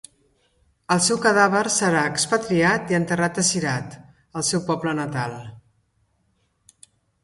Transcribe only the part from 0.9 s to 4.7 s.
El seu cadàver serà expatriat i enterrat a Cirat, el seu